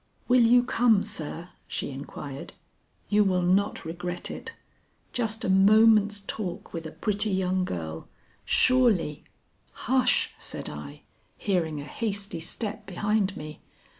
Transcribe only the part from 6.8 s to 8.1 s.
a pretty young girl